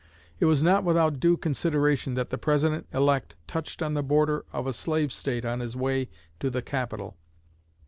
It 0.39 0.45
was 0.45 0.63
not 0.63 0.83
without 0.83 1.19
due 1.19 1.37
consideration 1.37 2.15
that 2.15 2.31
the 2.31 2.39
President 2.39 2.87
elect 2.91 3.35
touched 3.45 3.83
on 3.83 3.93
the 3.93 4.01
border 4.01 4.45
of 4.51 4.65
a 4.65 4.73
slave 4.73 5.13
State 5.13 5.45
on 5.45 5.59
his 5.59 5.75
way 5.77 6.09
to 6.39 6.49
the 6.49 6.63
capital. 6.63 7.17